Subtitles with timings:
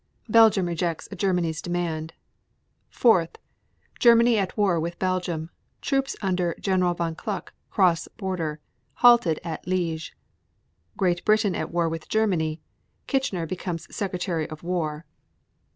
[0.25, 0.31] 3.
[0.33, 2.15] Belgium rejects Germany's demand.
[2.89, 3.27] 4.
[3.99, 5.51] Germany at war with Belgium.
[5.79, 6.81] Troops under Gen.
[6.95, 8.59] Von Kluck cross border.
[9.05, 10.13] Halted at Liege.
[10.97, 10.97] 4.
[10.97, 12.59] Great Britain at war with Germany.
[13.05, 15.05] Kitchener becomes Secretary of War.